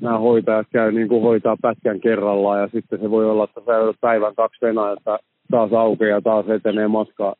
nämä 0.00 0.18
hoitajat 0.18 0.66
käy 0.72 0.92
niin 0.92 1.08
kuin 1.08 1.22
hoitaa 1.22 1.56
pätkän 1.62 2.00
kerrallaan 2.00 2.60
ja 2.60 2.68
sitten 2.68 3.00
se 3.00 3.10
voi 3.10 3.30
olla, 3.30 3.44
että 3.44 3.60
sä 3.60 3.98
päivän 4.00 4.34
kaksi 4.34 4.60
venää, 4.62 4.92
että 4.92 5.18
taas 5.50 5.72
aukeaa 5.72 6.10
ja 6.10 6.20
taas 6.20 6.48
etenee 6.48 6.88
matka 6.88 7.34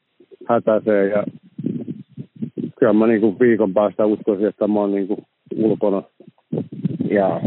hätäiseen 0.49 1.11
ja 1.11 1.25
kyllä 2.78 2.92
mä 2.92 3.06
niin 3.06 3.20
kuin 3.20 3.38
viikon 3.40 3.75
päästä 3.75 4.06
uskoisin, 4.06 4.47
että 4.47 4.68
mä 4.68 4.80
oon 4.80 4.94
niin 4.94 5.06
kuin 5.06 5.26
ulkona 5.61 6.02
ja 7.11 7.40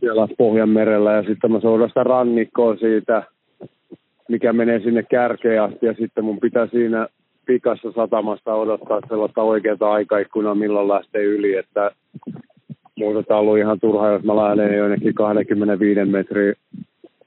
siellä 0.00 0.28
Pohjanmerellä 0.38 1.12
ja 1.12 1.22
sitten 1.22 1.52
mä 1.52 1.60
soudan 1.60 1.88
sitä 1.88 2.02
rannikkoa 2.02 2.76
siitä, 2.76 3.22
mikä 4.28 4.52
menee 4.52 4.80
sinne 4.80 5.02
kärkeen 5.02 5.62
asti 5.62 5.86
ja 5.86 5.94
sitten 5.94 6.24
mun 6.24 6.40
pitää 6.40 6.66
siinä 6.66 7.08
pikassa 7.46 7.92
satamasta 7.92 8.54
odottaa 8.54 9.00
sellaista 9.08 9.42
oikeaa 9.42 9.92
aikaikkunaa, 9.94 10.54
milloin 10.54 10.88
lähtee 10.88 11.22
yli, 11.22 11.56
että 11.56 11.90
muuta 12.98 13.36
on 13.36 13.58
ihan 13.58 13.80
turha, 13.80 14.08
jos 14.08 14.22
mä 14.22 14.36
lähden 14.36 14.78
jonnekin 14.78 15.14
25 15.14 16.04
metrin 16.04 16.54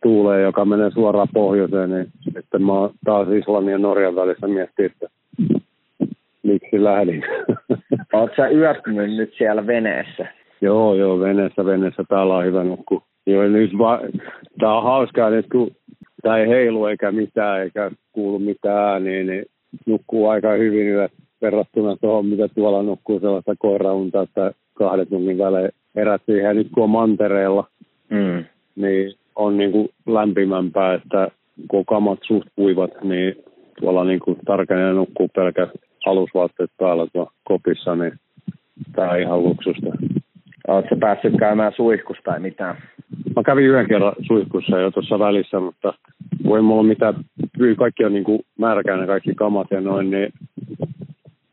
tuuleen, 0.03 0.43
joka 0.43 0.65
menee 0.65 0.91
suoraan 0.91 1.27
pohjoiseen, 1.33 1.89
niin 1.89 2.07
sitten 2.23 2.63
mä 2.63 2.73
oon 2.73 2.91
taas 3.05 3.27
Islannin 3.29 3.71
ja 3.71 3.77
Norjan 3.77 4.15
välissä 4.15 4.47
miettiä, 4.47 4.85
että 4.85 5.07
miksi 6.43 6.83
lähdin. 6.83 7.23
Oletko 8.13 8.35
sä 8.35 8.47
yöpynyt 8.49 9.15
nyt 9.15 9.33
siellä 9.37 9.67
veneessä? 9.67 10.25
joo, 10.61 10.95
joo, 10.95 11.19
veneessä, 11.19 11.65
veneessä. 11.65 12.03
Täällä 12.09 12.35
on 12.35 12.45
hyvä 12.45 12.63
nukkua. 12.63 13.01
Joo, 13.25 13.43
nyt 13.43 13.77
va- 13.77 14.01
tää 14.59 14.73
on 14.77 14.83
hauskaa 14.83 15.29
nyt, 15.29 15.45
kun 15.51 15.71
tää 16.23 16.37
ei 16.37 16.47
heilu 16.47 16.85
eikä 16.85 17.11
mitään, 17.11 17.61
eikä 17.61 17.91
kuulu 18.11 18.39
mitään 18.39 18.77
ääniä, 18.91 19.23
niin 19.23 19.45
nukkuu 19.85 20.27
aika 20.29 20.51
hyvin 20.51 20.87
yöt 20.87 21.11
verrattuna 21.41 21.95
tuohon, 22.01 22.25
mitä 22.25 22.47
tuolla 22.47 22.83
nukkuu 22.83 23.19
sellaista 23.19 23.55
koiraunta, 23.59 24.21
että 24.21 24.51
kahden 24.73 25.07
tunnin 25.07 25.37
välein 25.37 25.71
herät 25.95 26.21
siihen. 26.25 26.55
nyt 26.55 26.67
kun 26.73 26.83
on 26.83 26.89
mantereella, 26.89 27.63
Mm. 28.09 28.45
niin 28.75 29.13
on 29.35 29.57
niin 29.57 29.71
kuin 29.71 29.89
lämpimämpää, 30.07 30.93
että 30.93 31.27
kun 31.67 31.85
kamat 31.85 32.19
suht 32.27 32.47
kuivat, 32.55 32.91
niin 33.03 33.35
tuolla 33.79 34.03
niin 34.03 34.19
kuin 34.19 34.37
tarkenee 34.45 34.93
nukkuu 34.93 35.27
pelkä 35.35 35.67
alusvaatteet 36.09 36.71
päällä 36.77 37.07
tuolla 37.13 37.31
kopissa, 37.43 37.95
niin 37.95 38.13
tämä 38.95 39.11
on 39.11 39.19
ihan 39.19 39.43
luksusta. 39.43 39.87
Oletko 40.67 40.95
päässyt 40.95 41.33
käymään 41.39 41.73
suihkusta 41.75 42.23
tai 42.23 42.39
mitään? 42.39 42.75
Mä 43.35 43.43
kävin 43.43 43.65
yhden 43.65 43.87
kerran 43.87 44.13
suihkussa 44.27 44.79
jo 44.79 44.91
tuossa 44.91 45.19
välissä, 45.19 45.59
mutta 45.59 45.93
voi 46.43 46.61
mulla 46.61 46.83
mitään, 46.83 47.13
kaikki 47.77 48.05
on 48.05 48.13
niin 48.13 48.23
kuin 48.23 48.41
kaikki 49.07 49.35
kamat 49.35 49.67
ja 49.71 49.81
noin, 49.81 50.11
niin 50.11 50.33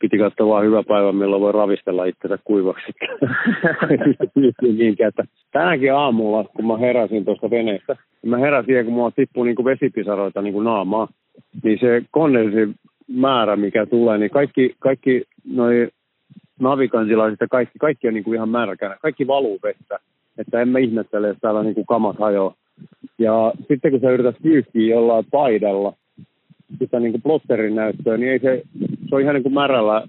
piti 0.05 0.19
katsoa 0.19 0.49
vaan 0.49 0.65
hyvä 0.65 0.83
päivä, 0.83 1.13
milloin 1.13 1.43
voi 1.43 1.53
ravistella 1.53 2.05
itsensä 2.05 2.39
kuivaksi. 2.45 2.93
Niinkään, 4.79 5.09
että 5.09 5.25
tänäkin 5.53 5.95
aamulla, 5.95 6.45
kun 6.45 6.67
mä 6.67 6.77
heräsin 6.77 7.25
tuosta 7.25 7.51
veneestä, 7.51 7.97
niin 8.23 8.31
mä 8.31 8.39
heräsin 8.39 8.75
ja 8.75 8.85
kun 8.85 8.93
mulla 8.93 9.11
tippuu 9.11 9.45
niin 9.45 9.57
kuin 9.57 9.67
vesipisaroita 9.67 10.43
niin 10.43 10.55
kuin 10.55 10.65
naamaa, 10.65 11.09
niin 11.63 11.79
se 11.81 12.03
kondensin 12.11 12.75
määrä, 13.09 13.57
mikä 13.57 13.87
tulee, 13.87 14.19
niin 14.19 14.31
kaikki, 14.31 14.75
kaikki 14.79 15.23
noi 15.45 15.89
navikantilaiset 16.61 17.41
ja 17.41 17.49
kaikki, 17.49 17.79
kaikki 17.79 18.09
on 18.09 18.15
niin 18.15 18.25
kuin 18.25 18.35
ihan 18.35 18.49
märkänä. 18.49 18.97
Kaikki 19.03 19.27
valuu 19.27 19.59
vettä. 19.63 19.99
Että 20.39 20.61
en 20.61 20.69
mä 20.69 20.79
ihmettele, 20.79 21.29
jos 21.29 21.37
täällä 21.41 21.63
niin 21.63 21.75
kuin 21.75 21.87
kamat 21.87 22.19
hajoaa. 22.19 22.55
Ja 23.19 23.53
sitten 23.69 23.91
kun 23.91 24.01
sä 24.01 24.11
yrität 24.11 24.37
pyyhkiä 24.43 24.95
jollain 24.95 25.25
paidalla 25.31 25.93
sitä 26.79 27.01
niin 27.01 27.13
kuin 27.13 27.23
plotterin 27.23 27.75
näyttöä, 27.75 28.17
niin 28.17 28.33
ei 28.33 28.39
se, 28.39 28.63
se 29.09 29.15
on 29.15 29.21
ihan 29.21 29.35
niin 29.35 29.43
kuin 29.43 29.55
märällä 29.55 30.07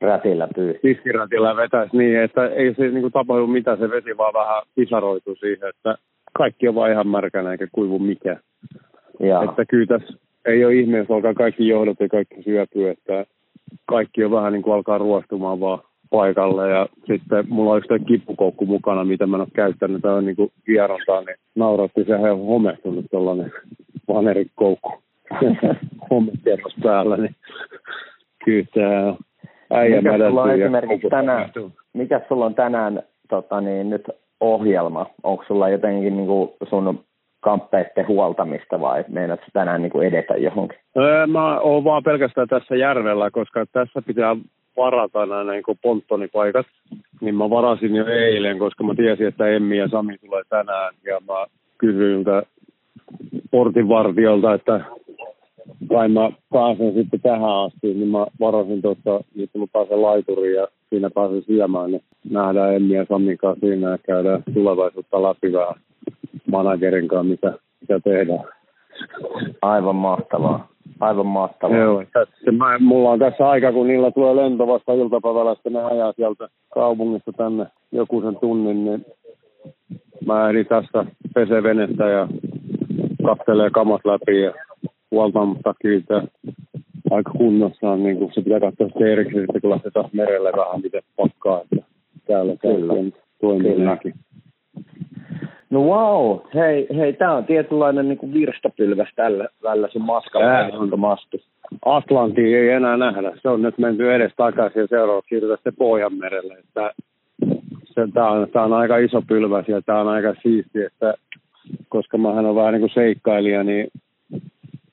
Rätillä 0.00 0.48
pyy. 0.54 0.78
tiskiratilla 0.82 1.56
vetäisi 1.56 1.96
niin, 1.96 2.20
että 2.20 2.46
ei 2.46 2.74
se 2.74 2.82
niin 2.82 3.00
kuin 3.00 3.12
tapahdu 3.12 3.46
mitään, 3.46 3.78
se 3.78 3.90
vesi 3.90 4.16
vaan 4.16 4.34
vähän 4.34 4.62
pisaroituu 4.74 5.36
siihen, 5.36 5.68
että 5.68 5.94
kaikki 6.32 6.68
on 6.68 6.74
vaan 6.74 6.90
ihan 6.90 7.08
märkänä 7.08 7.52
eikä 7.52 7.66
kuivu 7.72 7.98
mikään. 7.98 8.40
Että 9.48 9.64
kyllä 9.64 9.86
tässä 9.86 10.18
ei 10.50 10.64
ole 10.64 10.74
ihme, 10.74 10.98
jos 10.98 11.10
alkaa 11.10 11.34
kaikki 11.34 11.68
johdot 11.68 12.00
ja 12.00 12.08
kaikki 12.08 12.42
syöpyy, 12.42 12.88
että 12.88 13.26
kaikki 13.86 14.24
on 14.24 14.30
vähän 14.30 14.52
niin 14.52 14.62
kuin 14.62 14.74
alkaa 14.74 14.98
ruostumaan 14.98 15.60
vaan 15.60 15.78
paikalle 16.10 16.70
ja 16.70 16.86
sitten 17.06 17.44
mulla 17.48 17.70
on 17.70 17.78
yksi 17.78 17.88
toi 17.88 18.00
kippukoukku 18.00 18.66
mukana, 18.66 19.04
mitä 19.04 19.26
mä 19.26 19.36
en 19.36 19.40
ole 19.40 19.48
käyttänyt, 19.54 20.02
tai 20.02 20.14
on 20.14 20.24
niin 20.24 20.36
kuin 20.36 20.52
vierontaa, 20.66 21.20
niin 21.20 21.36
nauratti, 21.54 22.04
sehän 22.04 22.32
on 22.32 22.46
homehtunut 22.46 23.04
tollanen 23.10 23.52
vanerikoukku. 24.08 24.92
Homekerros 26.10 26.76
päällä, 26.82 27.16
niin 27.16 27.34
kyllä 28.44 28.66
tää 28.74 29.14
äijä 29.70 29.96
Mikä 29.96 30.28
sulla 30.28 30.42
on 30.42 30.50
esimerkiksi 30.50 31.08
tänään, 31.08 31.50
mikä 31.92 32.20
sulla 32.28 32.46
on 32.46 32.54
tänään 32.54 33.02
tota, 33.28 33.60
niin, 33.60 33.90
nyt 33.90 34.10
ohjelma? 34.40 35.06
Onko 35.22 35.44
sulla 35.46 35.68
jotenkin 35.68 36.16
niin 36.16 36.26
kuin 36.26 36.50
sun 36.68 37.04
kamppeiden 37.40 38.08
huoltamista 38.08 38.80
vai 38.80 39.04
meinaatko 39.08 39.46
tänään 39.52 39.82
niin 39.82 39.92
kuin 39.92 40.08
edetä 40.08 40.34
johonkin? 40.34 40.78
Öö, 40.96 41.26
Mä 41.26 41.60
oon 41.60 41.84
vaan 41.84 42.02
pelkästään 42.02 42.48
tässä 42.48 42.76
järvellä, 42.76 43.30
koska 43.30 43.66
tässä 43.72 44.02
pitää 44.02 44.36
varata 44.76 45.26
nämä 45.26 45.52
niin 45.52 45.62
kuin 45.62 45.78
ponttonipaikat. 45.82 46.66
Niin 47.20 47.34
mä 47.34 47.50
varasin 47.50 47.96
jo 47.96 48.06
eilen, 48.06 48.58
koska 48.58 48.84
mä 48.84 48.94
tiesin, 48.94 49.26
että 49.26 49.48
Emmi 49.48 49.78
ja 49.78 49.88
Sami 49.88 50.18
tulee 50.18 50.42
tänään. 50.48 50.94
Ja 51.04 51.20
mä 51.28 51.46
kysyin 51.78 52.24
portinvartiolta, 53.50 54.54
että 54.54 54.80
kai 55.88 56.08
mä 56.08 56.30
pääsen 56.52 56.94
sitten 56.94 57.20
tähän 57.20 57.56
asti, 57.64 57.94
niin 57.94 58.08
mä 58.08 58.26
varasin 58.40 58.82
tuossa, 58.82 59.20
nyt 59.34 59.50
mä 59.58 59.66
pääsen 59.72 60.02
laituriin 60.02 60.54
ja 60.54 60.68
siinä 60.88 61.10
pääsen 61.10 61.42
syömään, 61.42 61.90
niin 61.90 62.02
nähdään 62.30 62.74
Emmi 62.74 62.94
ja 62.94 63.06
Samin 63.08 63.38
kanssa 63.38 63.66
siinä 63.66 63.90
ja 63.90 63.98
käydään 63.98 64.42
tulevaisuutta 64.54 65.22
läpi 65.22 65.52
vähän 65.52 65.74
managerin 66.50 67.08
kanssa, 67.08 67.30
mitä, 67.30 67.52
mitä 67.80 68.00
tehdään. 68.00 68.44
Aivan 69.62 69.96
mahtavaa. 69.96 70.68
Aivan 71.00 71.26
mahtavaa. 71.26 71.76
Joo, 71.76 72.04
tässä, 72.12 72.52
mä, 72.52 72.78
mulla 72.78 73.10
on 73.10 73.18
tässä 73.18 73.48
aika, 73.48 73.72
kun 73.72 73.86
niillä 73.86 74.10
tulee 74.10 74.36
lento 74.36 74.66
vasta 74.66 74.92
iltapäivällä, 74.92 75.54
sitten 75.54 75.72
ne 75.72 75.82
ajaa 75.84 76.12
sieltä 76.12 76.48
kaupungista 76.74 77.32
tänne 77.32 77.66
joku 77.92 78.20
sen 78.20 78.36
tunnin, 78.36 78.84
niin 78.84 79.06
mä 80.26 80.48
ehdin 80.48 80.66
tässä 80.66 81.04
pese 81.34 81.62
venettä 81.62 82.08
ja 82.08 82.28
kattelee 83.26 83.70
kamat 83.70 84.00
läpi 84.04 84.42
ja 84.42 84.52
kyllä 85.82 86.02
tää 86.08 86.22
aika 87.10 87.30
kunnossa 87.30 87.90
on, 87.90 88.02
niin 88.02 88.16
kun 88.16 88.30
se 88.34 88.42
pitää 88.42 88.60
katsoa 88.60 88.88
sitten 88.88 89.12
erikseen, 89.12 89.46
kun 89.60 89.70
lähtee 89.70 89.90
taas 89.90 90.12
merelle 90.12 90.52
vähän 90.56 90.82
miten 90.82 91.02
pakkaa, 91.16 91.60
että 91.60 91.86
täällä 92.26 92.56
Kyllä. 92.56 92.94
kaikki 92.94 92.98
on 92.98 93.12
toiminnakin. 93.40 94.14
No 95.70 95.80
wow, 95.80 96.38
hei, 96.54 96.86
hei 96.96 97.12
tämä 97.12 97.36
on 97.36 97.44
tietynlainen 97.44 98.08
niin 98.08 98.18
kuin 98.18 98.34
virstapylväs 98.34 99.08
tällä, 99.16 99.48
tällä 99.62 99.88
sun 99.88 100.06
ehdottomasti. 100.64 101.44
Atlantia 101.84 102.58
ei 102.58 102.68
enää 102.68 102.96
nähdä. 102.96 103.32
Se 103.42 103.48
on 103.48 103.62
nyt 103.62 103.78
menty 103.78 104.14
edes 104.14 104.32
takaisin 104.36 104.80
ja 104.80 104.86
seuraavaksi 104.86 105.28
siirrytään 105.28 105.58
sitten 105.58 105.76
Pohjanmerelle. 105.76 106.54
Että 106.54 106.92
se, 107.84 108.08
tämä, 108.14 108.30
on, 108.30 108.48
tämä 108.52 108.64
on 108.64 108.72
aika 108.72 108.96
iso 108.96 109.22
pylväs 109.28 109.68
ja 109.68 109.82
tämä 109.82 110.00
on 110.00 110.08
aika 110.08 110.34
siisti, 110.42 110.82
että 110.82 111.14
koska 111.88 112.18
mähän 112.18 112.46
on 112.46 112.56
vähän 112.56 112.72
niin 112.72 112.80
kuin 112.80 112.94
seikkailija, 112.94 113.64
niin 113.64 113.88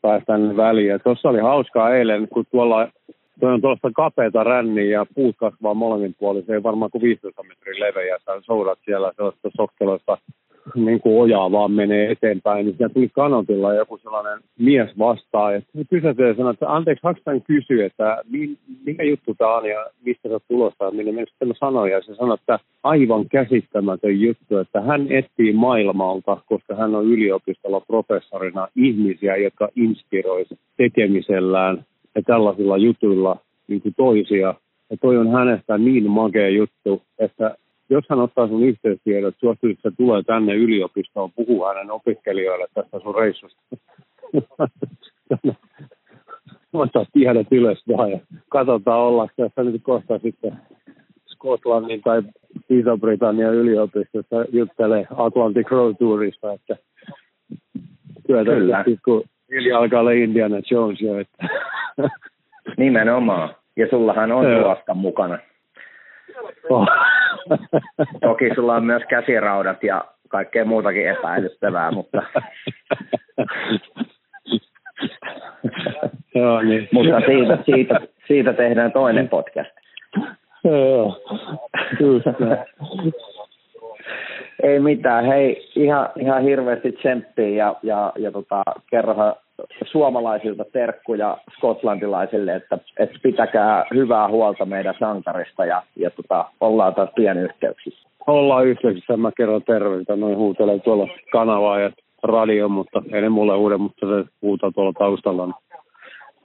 päästään 0.01 0.57
väliin. 0.57 0.89
Ja 0.89 0.99
tuossa 0.99 1.29
oli 1.29 1.39
hauskaa 1.39 1.95
eilen, 1.95 2.27
kun 2.27 2.45
tuolla 2.51 2.87
Tuo 3.39 3.49
on 3.49 3.61
tuollaista 3.61 3.91
kapeata 3.95 4.43
ränniä 4.43 4.83
ja 4.83 5.05
puut 5.15 5.35
kasvaa 5.37 5.73
molemmin 5.73 6.15
puolin. 6.19 6.45
Se 6.45 6.53
ei 6.53 6.63
varmaan 6.63 6.91
kuin 6.91 7.01
15 7.01 7.43
metrin 7.43 7.79
leveä. 7.79 8.17
Sä 8.25 8.41
soudat 8.41 8.79
siellä 8.85 9.11
sellaista 9.15 9.49
sokkeloista 9.57 10.17
niin 10.75 10.99
kuin 11.01 11.21
ojaa 11.21 11.51
vaan 11.51 11.71
menee 11.71 12.11
eteenpäin. 12.11 12.65
Niin 12.65 12.77
siellä 12.77 12.93
tuli 12.93 13.09
kanotilla 13.09 13.73
joku 13.73 13.97
sellainen 13.97 14.39
mies 14.59 14.89
vastaan. 14.99 15.53
Ja 15.53 15.61
se 15.61 15.83
pysähtyi 15.89 16.27
ja 16.27 16.35
sanoi, 16.35 16.53
että 16.53 16.73
anteeksi, 16.73 17.01
saanko 17.01 17.21
tämän 17.23 17.41
kysyä, 17.41 17.85
että 17.85 18.21
mi- 18.31 18.57
mikä 18.85 19.03
juttu 19.03 19.35
tämä 19.37 19.55
on 19.55 19.65
ja 19.65 19.85
mistä 20.05 20.29
sä 20.29 20.33
oot 20.33 20.43
tulossa. 20.47 20.85
Ja 20.85 20.91
minä 20.91 21.25
sitten 21.25 21.47
mä 21.47 21.53
sanoin 21.59 21.91
ja 21.91 22.01
se 22.01 22.15
sanoi, 22.15 22.37
että 22.39 22.59
aivan 22.83 23.29
käsittämätön 23.29 24.21
juttu, 24.21 24.57
että 24.57 24.81
hän 24.81 25.11
etsii 25.11 25.53
maailmalta, 25.53 26.37
koska 26.45 26.75
hän 26.75 26.95
on 26.95 27.05
yliopistolla 27.05 27.81
professorina 27.81 28.67
ihmisiä, 28.75 29.35
jotka 29.35 29.69
inspiroisivat 29.75 30.59
tekemisellään 30.77 31.85
ja 32.15 32.21
tällaisilla 32.21 32.77
jutuilla 32.77 33.37
niin 33.67 33.81
kuin 33.81 33.93
toisia. 33.97 34.53
Ja 34.89 34.97
toi 35.01 35.17
on 35.17 35.31
hänestä 35.31 35.77
niin 35.77 36.09
makea 36.09 36.49
juttu, 36.49 37.01
että 37.19 37.55
jos 37.89 38.05
hän 38.09 38.19
ottaa 38.19 38.47
sun 38.47 38.63
yhteystiedot, 38.63 39.35
suostuisitko 39.39 39.89
se 39.89 39.95
tulee 39.95 40.23
tänne 40.23 40.55
yliopistoon 40.55 41.31
puhuu 41.31 41.65
hänen 41.65 41.91
opiskelijoille 41.91 42.67
tästä 42.73 42.99
sun 42.99 43.15
reissusta. 43.15 43.61
Ottaa 46.73 47.05
tiedot 47.13 47.47
ylös 47.51 47.83
vaan 47.87 48.11
ja 48.11 48.19
katsotaan 48.49 48.99
olla 48.99 49.27
tässä 49.37 49.63
nyt 49.63 49.83
kohta 49.83 50.19
sitten 50.19 50.57
Skotlannin 51.25 52.01
tai 52.01 52.21
Iso-Britannian 52.69 53.53
yliopistossa 53.53 54.45
juttelee 54.51 55.07
Atlantic 55.17 55.71
Road 55.71 55.95
Tourista, 55.99 56.53
että 56.53 56.75
tässä 58.27 59.01
kun 59.05 59.23
hiljaa 59.51 59.79
alkaa 59.79 59.99
olla 59.99 60.11
Indiana 60.11 60.57
Jones 60.71 61.01
jo, 61.01 61.19
että 61.19 61.47
Nimenomaan. 62.77 63.55
Ja 63.75 63.87
sullahan 63.89 64.31
on 64.31 64.45
tuosta 64.63 64.93
mukana. 64.93 65.39
Oh. 66.69 66.87
Toki 68.21 68.55
sulla 68.55 68.75
on 68.75 68.85
myös 68.85 69.03
käsiraudat 69.09 69.83
ja 69.83 70.05
kaikkea 70.29 70.65
muutakin 70.65 71.09
epäilyttävää, 71.09 71.91
mutta, 71.91 72.23
Joo, 76.35 76.61
niin. 76.61 76.89
mutta 76.93 77.19
siitä, 77.25 77.57
siitä, 77.65 77.99
siitä 78.27 78.53
tehdään 78.53 78.91
toinen 78.91 79.29
podcast. 79.29 79.71
Joo. 80.63 81.21
Ei 84.63 84.79
mitään, 84.79 85.25
hei, 85.25 85.71
ihan, 85.75 86.09
ihan 86.15 86.43
hirveästi 86.43 86.91
tsemppiä 86.91 87.47
ja, 87.47 87.75
ja, 87.83 88.13
ja 88.17 88.31
tota, 88.31 88.63
kerrohan 88.89 89.35
suomalaisilta 89.91 90.65
terkkuja 90.73 91.37
skotlantilaisille, 91.57 92.55
että, 92.55 92.77
että 92.99 93.19
pitäkää 93.23 93.85
hyvää 93.93 94.27
huolta 94.27 94.65
meidän 94.65 94.95
sankarista 94.99 95.65
ja, 95.65 95.83
ja 95.95 96.11
tota, 96.11 96.45
ollaan 96.61 96.95
taas 96.95 97.09
yhteyksissä. 97.43 98.09
Ollaan 98.27 98.67
yhteyksissä, 98.67 99.17
mä 99.17 99.31
kerron 99.37 99.63
terveitä, 99.63 100.15
noin 100.15 100.37
huutelen 100.37 100.81
tuolla 100.81 101.07
kanavaa 101.31 101.79
ja 101.79 101.91
radio, 102.23 102.69
mutta 102.69 103.03
ei 103.13 103.21
ne 103.21 103.29
mulle 103.29 103.57
huude, 103.57 103.77
mutta 103.77 104.07
se 104.07 104.29
huutaa 104.41 104.71
tuolla 104.71 104.93
taustalla. 104.93 105.61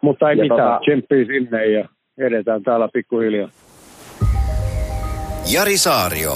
Mutta 0.00 0.30
ei 0.30 0.38
ja 0.38 0.42
mitään, 0.42 0.60
tota... 0.60 0.80
tsemppii 0.80 1.26
sinne 1.26 1.66
ja 1.66 1.88
edetään 2.18 2.62
täällä 2.62 2.88
pikkuhiljaa. 2.92 3.48
Jari 5.54 5.78
Saario, 5.78 6.32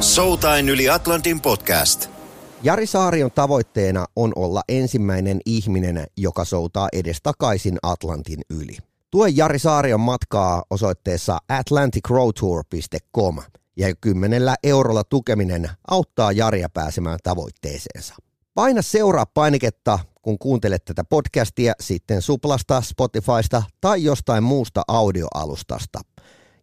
Soutain 0.00 0.68
yli 0.68 0.90
Atlantin 0.90 1.40
podcast. 1.42 2.17
Jari 2.62 2.86
Saarion 2.86 3.30
tavoitteena 3.30 4.06
on 4.16 4.32
olla 4.36 4.62
ensimmäinen 4.68 5.40
ihminen, 5.46 6.06
joka 6.16 6.44
soutaa 6.44 6.88
edestakaisin 6.92 7.78
Atlantin 7.82 8.40
yli. 8.50 8.76
Tue 9.10 9.28
Jari 9.28 9.58
Saarion 9.58 10.00
matkaa 10.00 10.62
osoitteessa 10.70 11.38
atlanticroadtour.com 11.48 13.36
ja 13.76 13.94
kymmenellä 14.00 14.54
eurolla 14.62 15.04
tukeminen 15.04 15.70
auttaa 15.90 16.32
Jaria 16.32 16.68
pääsemään 16.68 17.18
tavoitteeseensa. 17.22 18.14
Paina 18.54 18.82
seuraa 18.82 19.26
painiketta, 19.26 19.98
kun 20.22 20.38
kuuntelet 20.38 20.84
tätä 20.84 21.04
podcastia 21.04 21.72
sitten 21.80 22.22
Suplasta, 22.22 22.80
Spotifysta 22.80 23.62
tai 23.80 24.04
jostain 24.04 24.44
muusta 24.44 24.82
audioalustasta. 24.88 26.00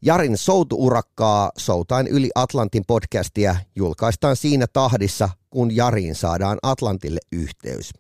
Jarin 0.06 0.38
soutuurakkaa 0.38 1.52
Soutain 1.58 2.08
yli 2.08 2.30
Atlantin 2.36 2.84
podcastia 2.88 3.56
julkaistaan 3.76 4.36
siinä 4.36 4.66
tahdissa, 4.74 5.30
kun 5.50 5.76
Jariin 5.76 6.16
saadaan 6.16 6.58
Atlantille 6.64 7.20
yhteys. 7.32 7.94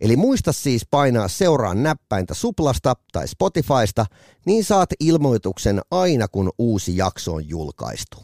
Eli 0.00 0.16
muista 0.16 0.52
siis 0.52 0.86
painaa 0.90 1.28
seuraan 1.28 1.82
näppäintä 1.82 2.34
Suplasta 2.34 2.96
tai 3.12 3.28
Spotifysta, 3.28 4.06
niin 4.46 4.64
saat 4.64 4.90
ilmoituksen 5.00 5.80
aina 5.90 6.28
kun 6.28 6.50
uusi 6.58 6.96
jakso 6.96 7.34
on 7.34 7.48
julkaistu. 7.48 8.16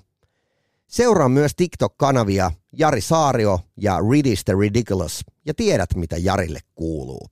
Seuraa 0.87 1.29
myös 1.29 1.53
TikTok-kanavia 1.57 2.51
Jari 2.73 3.01
Saario 3.01 3.61
ja 3.77 3.99
Ridis 4.11 4.45
the 4.45 4.55
Ridiculous 4.61 5.25
ja 5.47 5.55
tiedät 5.55 5.95
mitä 5.95 6.17
Jarille 6.17 6.61
kuuluu. 6.75 7.27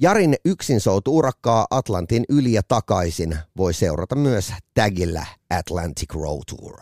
Jarin 0.00 0.36
yksin 0.44 0.80
soutu 0.80 1.16
urakkaa 1.16 1.66
Atlantin 1.70 2.24
yli 2.28 2.52
ja 2.52 2.62
takaisin 2.68 3.38
voi 3.56 3.74
seurata 3.74 4.14
myös 4.14 4.52
tagillä 4.74 5.26
Atlantic 5.58 6.14
Road 6.14 6.42
Tour. 6.46 6.80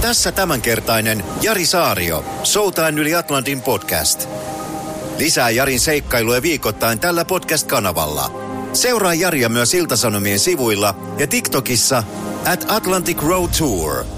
Tässä 0.00 0.32
tämänkertainen 0.32 1.24
Jari 1.42 1.66
Saario, 1.66 2.24
Soutain 2.42 2.98
yli 2.98 3.14
Atlantin 3.14 3.62
podcast. 3.62 4.28
Lisää 5.18 5.50
Jarin 5.50 5.80
seikkailuja 5.80 6.42
viikoittain 6.42 7.00
tällä 7.00 7.24
podcast-kanavalla. 7.24 8.30
Seuraa 8.72 9.14
Jaria 9.14 9.48
myös 9.48 9.74
Iltasanomien 9.74 10.38
sivuilla 10.38 10.94
ja 11.18 11.26
TikTokissa 11.26 12.02
at 12.52 12.64
Atlantic 12.68 13.22
Road 13.22 13.50
Tour– 13.58 14.04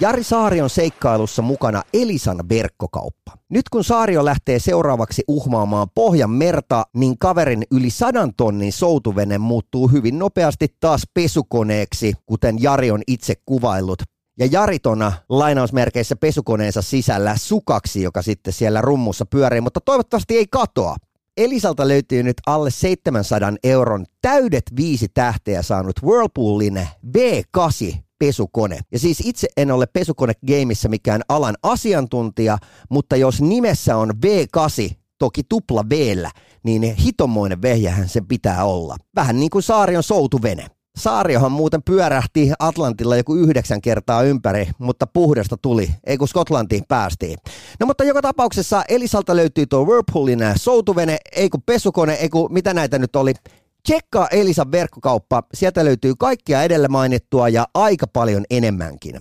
Jari 0.00 0.22
Saarion 0.22 0.70
seikkailussa 0.70 1.42
mukana 1.42 1.82
Elisan 1.92 2.48
verkkokauppa. 2.48 3.32
Nyt 3.48 3.68
kun 3.68 3.84
Saario 3.84 4.24
lähtee 4.24 4.58
seuraavaksi 4.58 5.22
uhmaamaan 5.28 5.88
Pohjan 5.94 6.30
merta, 6.30 6.86
niin 6.94 7.18
kaverin 7.18 7.62
yli 7.70 7.90
sadan 7.90 8.34
tonnin 8.36 8.72
soutuvene 8.72 9.38
muuttuu 9.38 9.88
hyvin 9.88 10.18
nopeasti 10.18 10.68
taas 10.80 11.02
pesukoneeksi, 11.14 12.12
kuten 12.26 12.62
Jari 12.62 12.90
on 12.90 13.02
itse 13.06 13.34
kuvaillut. 13.46 14.02
Ja 14.38 14.46
Jaritona 14.46 15.12
lainausmerkeissä 15.28 16.16
pesukoneensa 16.16 16.82
sisällä 16.82 17.36
sukaksi, 17.36 18.02
joka 18.02 18.22
sitten 18.22 18.52
siellä 18.52 18.80
rummussa 18.80 19.26
pyörii, 19.26 19.60
mutta 19.60 19.80
toivottavasti 19.80 20.36
ei 20.36 20.46
katoa. 20.50 20.96
Elisalta 21.36 21.88
löytyy 21.88 22.22
nyt 22.22 22.36
alle 22.46 22.70
700 22.70 23.52
euron 23.64 24.06
täydet 24.22 24.64
viisi 24.76 25.06
tähteä 25.14 25.62
saanut 25.62 26.02
Whirlpoolin 26.02 26.88
V8 27.16 28.07
pesukone. 28.18 28.78
Ja 28.92 28.98
siis 28.98 29.22
itse 29.24 29.48
en 29.56 29.70
ole 29.70 29.86
pesukone 29.86 30.32
gameissa 30.46 30.88
mikään 30.88 31.22
alan 31.28 31.54
asiantuntija, 31.62 32.58
mutta 32.90 33.16
jos 33.16 33.40
nimessä 33.40 33.96
on 33.96 34.10
V8, 34.10 34.94
toki 35.18 35.42
tupla 35.48 35.84
v 35.90 36.16
niin 36.62 36.94
hitomoinen 36.94 37.62
vehjähän 37.62 38.08
sen 38.08 38.26
pitää 38.26 38.64
olla. 38.64 38.96
Vähän 39.16 39.40
niin 39.40 39.50
kuin 39.50 39.62
Saarion 39.62 40.02
soutuvene. 40.02 40.66
Saariohan 40.98 41.52
muuten 41.52 41.82
pyörähti 41.82 42.52
Atlantilla 42.58 43.16
joku 43.16 43.34
yhdeksän 43.34 43.80
kertaa 43.80 44.22
ympäri, 44.22 44.68
mutta 44.78 45.06
puhdasta 45.06 45.56
tuli, 45.56 45.90
ei 46.06 46.18
kun 46.18 46.28
Skotlantiin 46.28 46.84
päästiin. 46.88 47.38
No 47.80 47.86
mutta 47.86 48.04
joka 48.04 48.22
tapauksessa 48.22 48.84
Elisalta 48.88 49.36
löytyy 49.36 49.66
tuo 49.66 49.84
Whirlpoolin 49.84 50.38
soutuvene, 50.56 51.18
ei 51.32 51.50
kun 51.50 51.62
pesukone, 51.62 52.12
ei 52.12 52.28
kun 52.28 52.52
mitä 52.52 52.74
näitä 52.74 52.98
nyt 52.98 53.16
oli, 53.16 53.34
Tsekkaa 53.82 54.28
Elisan 54.28 54.72
verkkokauppa, 54.72 55.42
sieltä 55.54 55.84
löytyy 55.84 56.14
kaikkia 56.18 56.62
edellä 56.62 56.88
mainittua 56.88 57.48
ja 57.48 57.66
aika 57.74 58.06
paljon 58.06 58.44
enemmänkin. 58.50 59.20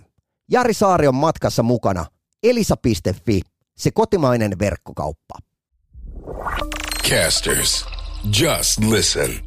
Jari 0.52 0.74
Saari 0.74 1.08
on 1.08 1.16
matkassa 1.16 1.64
mukana. 1.64 2.06
Elisa.fi, 2.44 3.42
se 3.78 3.92
kotimainen 3.92 4.60
verkkokauppa. 4.60 5.36
Casters, 7.10 7.86
just 8.40 8.80
listen. 8.80 9.47